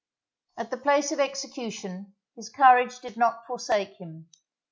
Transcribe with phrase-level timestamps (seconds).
[0.57, 4.29] At the place of execution his courage did not forsake him.